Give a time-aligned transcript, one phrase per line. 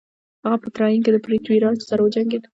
[0.43, 2.43] هغه په تراین کې د پرتیوي راج سره وجنګید.